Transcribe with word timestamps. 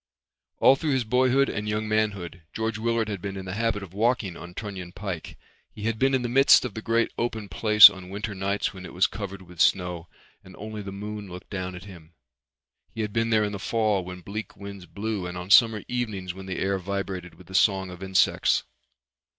All 0.57 0.75
through 0.75 0.93
his 0.93 1.03
boyhood 1.03 1.47
and 1.47 1.69
young 1.69 1.87
manhood 1.87 2.41
George 2.53 2.79
Willard 2.79 3.07
had 3.07 3.21
been 3.21 3.37
in 3.37 3.45
the 3.45 3.53
habit 3.53 3.83
of 3.83 3.93
walking 3.93 4.35
on 4.35 4.55
Trunion 4.55 4.91
Pike. 4.91 5.37
He 5.75 5.83
had 5.83 5.99
been 5.99 6.15
in 6.15 6.23
the 6.23 6.27
midst 6.27 6.65
of 6.65 6.73
the 6.73 6.81
great 6.81 7.11
open 7.19 7.47
place 7.49 7.87
on 7.87 8.09
winter 8.09 8.33
nights 8.33 8.73
when 8.73 8.83
it 8.83 8.95
was 8.95 9.05
covered 9.05 9.43
with 9.43 9.59
snow 9.61 10.07
and 10.43 10.55
only 10.55 10.81
the 10.81 10.91
moon 10.91 11.29
looked 11.29 11.51
down 11.51 11.75
at 11.75 11.83
him; 11.85 12.15
he 12.95 13.01
had 13.01 13.13
been 13.13 13.29
there 13.29 13.43
in 13.43 13.51
the 13.51 13.59
fall 13.59 14.03
when 14.03 14.21
bleak 14.21 14.57
winds 14.57 14.87
blew 14.87 15.27
and 15.27 15.37
on 15.37 15.51
summer 15.51 15.83
evenings 15.87 16.33
when 16.33 16.47
the 16.47 16.57
air 16.57 16.79
vibrated 16.79 17.35
with 17.35 17.45
the 17.45 17.53
song 17.53 17.91
of 17.91 18.01
insects. 18.01 18.63